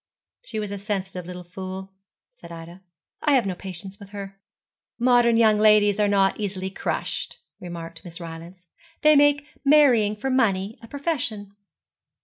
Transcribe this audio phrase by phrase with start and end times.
[0.41, 1.91] 'She was a sensitive little fool,'
[2.33, 2.81] said Ida;
[3.21, 4.41] 'I have no patience with her.'
[4.97, 8.65] 'Modern young ladies are not easily crushed,' remarked Miss Rylance;
[9.03, 11.55] 'they make marrying for money a profession.'